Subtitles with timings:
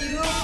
[0.00, 0.43] Thank you.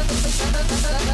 [0.00, 1.09] サササササラ。